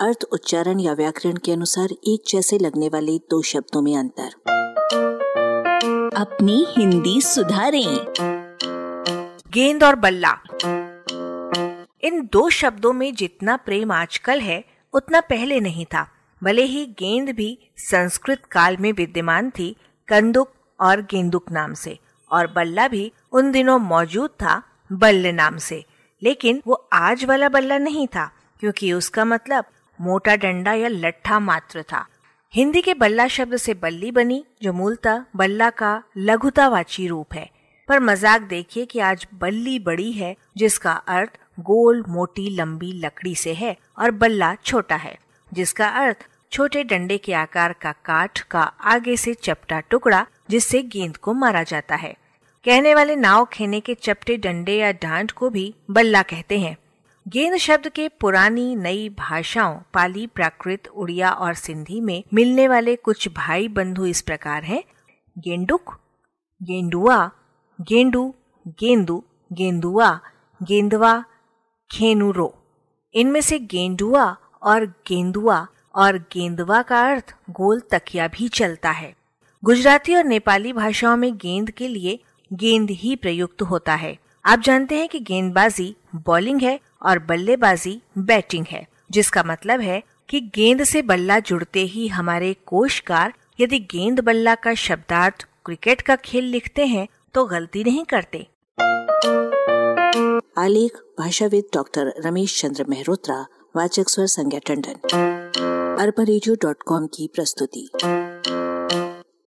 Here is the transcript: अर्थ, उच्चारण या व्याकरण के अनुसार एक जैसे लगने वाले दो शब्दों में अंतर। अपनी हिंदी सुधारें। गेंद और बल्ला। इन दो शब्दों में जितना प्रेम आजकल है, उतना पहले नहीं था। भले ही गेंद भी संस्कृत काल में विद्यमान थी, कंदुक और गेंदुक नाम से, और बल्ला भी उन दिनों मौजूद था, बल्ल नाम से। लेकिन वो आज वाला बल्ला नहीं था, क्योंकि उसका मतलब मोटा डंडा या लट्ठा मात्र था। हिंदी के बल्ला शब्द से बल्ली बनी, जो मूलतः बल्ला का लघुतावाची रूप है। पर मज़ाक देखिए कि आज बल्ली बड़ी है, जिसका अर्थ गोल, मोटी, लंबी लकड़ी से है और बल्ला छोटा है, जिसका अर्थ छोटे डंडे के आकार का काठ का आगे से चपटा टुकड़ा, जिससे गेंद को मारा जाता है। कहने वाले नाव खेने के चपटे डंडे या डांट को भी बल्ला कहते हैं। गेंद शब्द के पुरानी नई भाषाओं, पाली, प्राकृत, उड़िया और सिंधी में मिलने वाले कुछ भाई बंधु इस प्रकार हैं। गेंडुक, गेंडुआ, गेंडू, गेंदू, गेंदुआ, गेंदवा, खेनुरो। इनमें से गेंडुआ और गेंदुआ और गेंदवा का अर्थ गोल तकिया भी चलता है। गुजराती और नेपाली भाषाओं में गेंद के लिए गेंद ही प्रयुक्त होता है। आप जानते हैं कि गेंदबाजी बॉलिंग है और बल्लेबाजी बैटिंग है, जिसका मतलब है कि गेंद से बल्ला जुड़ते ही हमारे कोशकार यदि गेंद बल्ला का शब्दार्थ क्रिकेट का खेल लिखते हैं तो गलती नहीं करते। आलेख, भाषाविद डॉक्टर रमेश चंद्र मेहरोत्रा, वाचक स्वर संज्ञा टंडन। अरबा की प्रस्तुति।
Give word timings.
अर्थ, 0.00 0.24
उच्चारण 0.32 0.80
या 0.80 0.92
व्याकरण 0.92 1.36
के 1.36 1.52
अनुसार 1.52 1.88
एक 1.92 2.22
जैसे 2.28 2.58
लगने 2.58 2.88
वाले 2.88 3.18
दो 3.18 3.42
शब्दों 3.42 3.82
में 3.82 3.98
अंतर। 3.98 4.28
अपनी 6.16 6.66
हिंदी 6.78 7.20
सुधारें। 7.20 8.14
गेंद 9.50 9.84
और 9.84 9.94
बल्ला। 9.94 10.38
इन 12.02 12.28
दो 12.32 12.50
शब्दों 12.50 12.92
में 12.92 13.14
जितना 13.14 13.56
प्रेम 13.56 13.92
आजकल 13.92 14.40
है, 14.40 14.64
उतना 14.92 15.20
पहले 15.20 15.60
नहीं 15.60 15.84
था। 15.84 16.10
भले 16.44 16.62
ही 16.62 16.86
गेंद 16.86 17.28
भी 17.28 17.58
संस्कृत 17.76 18.42
काल 18.50 18.76
में 18.76 18.92
विद्यमान 18.92 19.50
थी, 19.50 19.76
कंदुक 20.08 20.52
और 20.80 21.00
गेंदुक 21.00 21.52
नाम 21.52 21.74
से, 21.74 21.98
और 22.32 22.46
बल्ला 22.46 22.88
भी 22.88 23.12
उन 23.32 23.52
दिनों 23.52 23.78
मौजूद 23.78 24.30
था, 24.30 24.62
बल्ल 24.92 25.26
नाम 25.26 25.58
से। 25.58 25.84
लेकिन 26.22 26.62
वो 26.66 26.88
आज 26.92 27.24
वाला 27.24 27.48
बल्ला 27.48 27.78
नहीं 27.78 28.06
था, 28.06 28.32
क्योंकि 28.60 28.92
उसका 28.92 29.24
मतलब 29.24 29.64
मोटा 30.00 30.34
डंडा 30.36 30.72
या 30.72 30.88
लट्ठा 30.88 31.38
मात्र 31.40 31.82
था। 31.82 32.06
हिंदी 32.54 32.80
के 32.80 32.94
बल्ला 32.94 33.26
शब्द 33.28 33.56
से 33.56 33.74
बल्ली 33.74 34.10
बनी, 34.10 34.44
जो 34.62 34.72
मूलतः 34.72 35.24
बल्ला 35.36 35.70
का 35.70 36.02
लघुतावाची 36.16 37.06
रूप 37.08 37.34
है। 37.34 37.48
पर 37.88 38.00
मज़ाक 38.00 38.42
देखिए 38.42 38.84
कि 38.84 38.98
आज 38.98 39.26
बल्ली 39.34 39.78
बड़ी 39.78 40.10
है, 40.12 40.34
जिसका 40.56 40.92
अर्थ 40.92 41.38
गोल, 41.60 42.04
मोटी, 42.08 42.48
लंबी 42.50 42.92
लकड़ी 42.92 43.34
से 43.34 43.52
है 43.54 43.76
और 43.98 44.10
बल्ला 44.10 44.54
छोटा 44.54 44.96
है, 44.96 45.18
जिसका 45.52 45.88
अर्थ 45.88 46.26
छोटे 46.52 46.84
डंडे 46.84 47.18
के 47.18 47.32
आकार 47.32 47.72
का 47.72 47.92
काठ 48.04 48.40
का 48.40 48.60
आगे 48.60 49.16
से 49.16 49.34
चपटा 49.34 49.80
टुकड़ा, 49.80 50.26
जिससे 50.50 50.82
गेंद 50.82 51.16
को 51.16 51.32
मारा 51.34 51.62
जाता 51.62 51.94
है। 51.94 52.14
कहने 52.64 52.94
वाले 52.94 53.16
नाव 53.16 53.44
खेने 53.44 53.80
के 53.80 53.94
चपटे 53.94 54.36
डंडे 54.36 54.76
या 54.76 54.92
डांट 54.92 55.30
को 55.30 55.50
भी 55.50 55.74
बल्ला 55.90 56.22
कहते 56.22 56.58
हैं। 56.58 56.76
गेंद 57.28 57.56
शब्द 57.56 57.88
के 57.88 58.08
पुरानी 58.08 58.76
नई 58.76 59.08
भाषाओं, 59.08 59.80
पाली, 59.94 60.26
प्राकृत, 60.26 60.88
उड़िया 60.88 61.30
और 61.30 61.54
सिंधी 61.54 62.00
में 62.00 62.24
मिलने 62.34 62.68
वाले 62.68 62.96
कुछ 62.96 63.28
भाई 63.28 63.68
बंधु 63.68 64.06
इस 64.06 64.20
प्रकार 64.20 64.64
हैं। 64.64 64.84
गेंडुक, 65.38 65.98
गेंडुआ, 66.62 67.30
गेंडू, 67.80 68.34
गेंदू, 68.68 69.24
गेंदुआ, 69.52 70.20
गेंदवा, 70.62 71.24
खेनुरो। 71.90 72.58
इनमें 73.14 73.40
से 73.40 73.58
गेंडुआ 73.58 74.36
और 74.62 74.86
गेंदुआ 74.86 75.66
और 75.94 76.18
गेंदवा 76.18 76.82
का 76.82 77.10
अर्थ 77.10 77.34
गोल 77.50 77.80
तकिया 77.80 78.28
भी 78.28 78.48
चलता 78.48 78.90
है। 78.90 79.14
गुजराती 79.64 80.14
और 80.14 80.24
नेपाली 80.24 80.72
भाषाओं 80.72 81.16
में 81.16 81.36
गेंद 81.36 81.70
के 81.70 81.88
लिए 81.88 82.20
गेंद 82.52 82.90
ही 82.90 83.16
प्रयुक्त 83.16 83.62
होता 83.62 83.94
है। 83.94 84.18
आप 84.44 84.58
जानते 84.58 84.98
हैं 84.98 85.08
कि 85.08 85.20
गेंदबाजी 85.20 85.96
बॉलिंग 86.14 86.62
है 86.62 86.80
और 87.02 87.18
बल्लेबाजी 87.18 88.02
बैटिंग 88.18 88.66
है, 88.70 88.86
जिसका 89.10 89.42
मतलब 89.46 89.80
है 89.80 90.02
कि 90.28 90.40
गेंद 90.40 90.84
से 90.84 91.02
बल्ला 91.02 91.38
जुड़ते 91.38 91.80
ही 91.80 92.08
हमारे 92.08 92.56
कोशकार 92.66 93.32
यदि 93.60 93.78
गेंद 93.78 94.20
बल्ला 94.20 94.54
का 94.54 94.74
शब्दार्थ 94.74 95.48
क्रिकेट 95.64 96.02
का 96.02 96.16
खेल 96.16 96.44
लिखते 96.44 96.86
हैं 96.86 97.08
तो 97.34 97.44
गलती 97.44 97.84
नहीं 97.84 98.04
करते। 98.04 98.48
आलेख, 100.58 100.92
भाषाविद 101.18 101.64
डॉक्टर 101.74 102.14
रमेश 102.26 102.60
चंद्र 102.60 102.84
मेहरोत्रा, 102.84 103.46
वाचक 103.76 104.08
स्वर 104.08 104.26
संज्ञा 104.26 104.60
टंडन। 104.66 104.94
अरबा 106.00 107.06
की 107.06 107.30
प्रस्तुति। 107.34 107.90